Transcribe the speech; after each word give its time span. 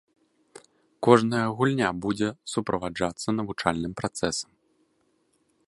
Кожная 1.07 1.41
гульня 1.59 1.89
будзе 2.05 2.29
суправаджацца 2.53 3.27
навучальным 3.41 3.93
працэсам. 4.01 4.51